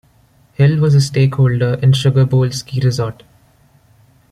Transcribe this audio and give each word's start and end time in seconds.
Hill 0.53 0.79
was 0.79 0.95
a 0.95 0.99
stakeholder 0.99 1.75
in 1.75 1.91
Sugar 1.93 2.25
Bowl 2.25 2.49
Ski 2.49 2.79
Resort. 2.79 3.21